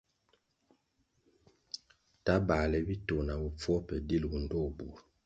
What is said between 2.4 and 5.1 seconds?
bāle bitoh na bopfuo pe dilʼgu ndtoh bur.